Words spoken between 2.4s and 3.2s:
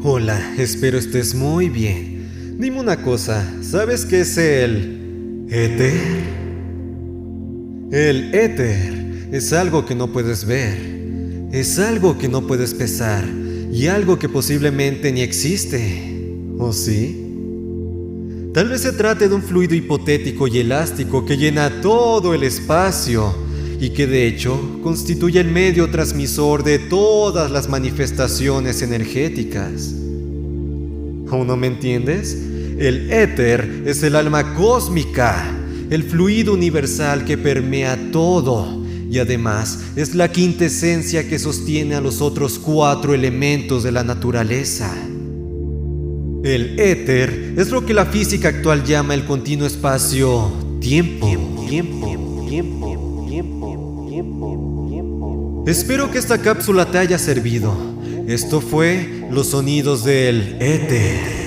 Dime una